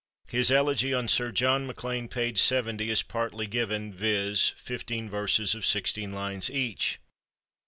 [0.29, 2.31] His elegy on Sir John MacLean (p.
[2.33, 6.97] 7(») is partly given, viz., fifteen verses of sixteen lines each.